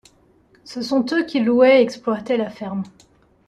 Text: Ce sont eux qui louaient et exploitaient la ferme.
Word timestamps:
Ce 0.63 0.81
sont 0.81 1.05
eux 1.13 1.25
qui 1.25 1.41
louaient 1.41 1.77
et 1.79 1.83
exploitaient 1.83 2.35
la 2.37 2.49
ferme. 2.49 2.81